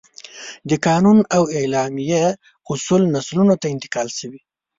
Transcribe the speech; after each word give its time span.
د 0.69 0.71
قانون 0.87 1.17
او 1.35 1.43
اعلامیه 1.59 2.25
اصول 2.71 3.01
نسلونو 3.15 3.53
ته 3.61 3.65
انتقال 3.73 4.07
شوي. 4.19 4.41